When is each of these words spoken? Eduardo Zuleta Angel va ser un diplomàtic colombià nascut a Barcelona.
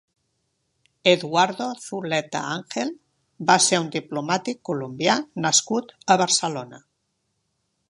Eduardo 1.11 1.67
Zuleta 1.83 2.41
Angel 2.53 2.93
va 3.51 3.59
ser 3.67 3.81
un 3.83 3.93
diplomàtic 3.97 4.61
colombià 4.71 5.21
nascut 5.47 5.97
a 6.17 6.21
Barcelona. 6.25 6.83